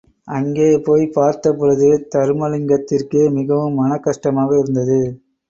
அங்கே 0.27 0.69
போய் 0.77 1.05
பார்த்தபொழுது, 1.09 1.89
தருமலிங்கத்திற்கே 2.15 3.23
மிகவும் 3.31 3.79
மனக் 3.81 4.03
கஷ்டமாக 4.03 4.59
இருந்தது. 4.59 4.99